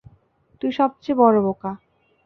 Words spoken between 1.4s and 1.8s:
বোকা।